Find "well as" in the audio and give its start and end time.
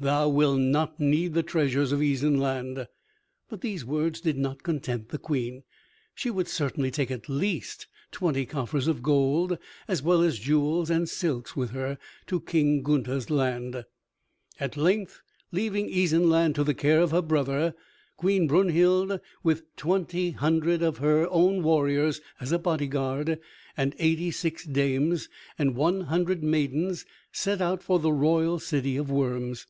10.02-10.40